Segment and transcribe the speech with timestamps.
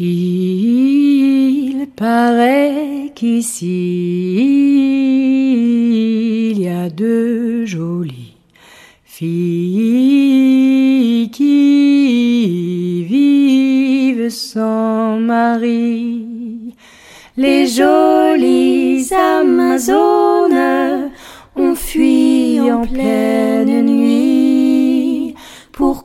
[0.00, 4.18] Il paraît qu'ici
[6.52, 8.36] il y a deux jolies
[9.04, 9.98] filles
[11.32, 16.74] qui vivent sans mari.
[17.36, 21.10] Les jolies Amazones
[21.56, 24.17] ont fui en pleine nuit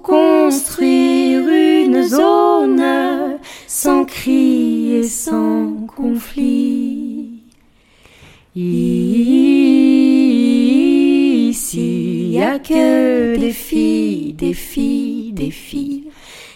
[0.04, 7.42] construire une zone sans cri et sans conflit.
[8.56, 9.14] Ici,
[12.32, 16.10] y a que des filles, des filles, des filles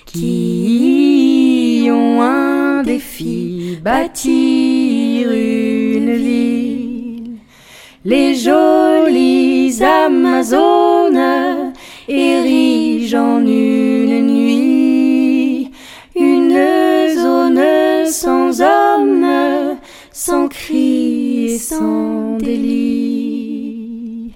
[0.06, 7.38] qui ont un défi, bâtir une ville.
[8.06, 11.74] Les jolies Amazones
[13.16, 15.72] en une nuit
[16.16, 16.58] une
[17.16, 17.64] zone
[18.08, 19.78] sans homme,
[20.12, 24.34] sans cri et sans délit.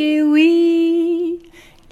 [0.00, 1.38] eh oui,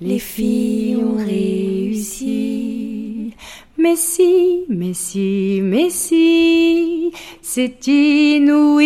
[0.00, 3.32] les filles ont réussi.
[3.78, 7.12] Mais si, mais si, mais si,
[7.56, 8.84] c'est inouï.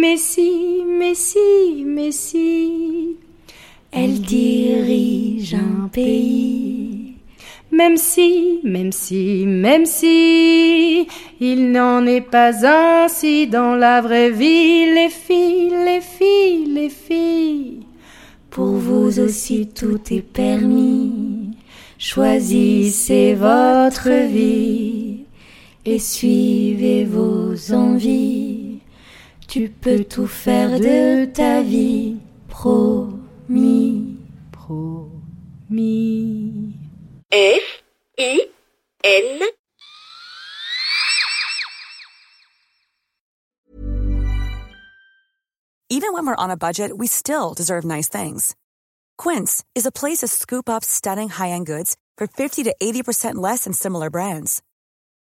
[0.00, 3.14] Mais si, mais si, mais si,
[3.92, 7.12] elle dirige un pays.
[7.70, 11.06] Même si, même si, même si,
[11.40, 17.86] il n'en est pas ainsi dans la vraie vie, les filles, les filles, les filles.
[18.50, 21.52] Pour vous aussi tout est permis.
[21.96, 25.03] Choisissez votre vie
[25.84, 28.80] et suivez vos envies.
[29.46, 32.16] Tu peux tout faire de ta vie,
[32.48, 34.16] promis,
[34.52, 35.14] promis.
[37.30, 37.82] F
[38.18, 38.46] I
[39.02, 39.40] N
[45.90, 48.56] Even when we're on a budget, we still deserve nice things.
[49.16, 53.64] Quince is a place to scoop up stunning high-end goods for 50 to 80% less
[53.64, 54.60] than similar brands.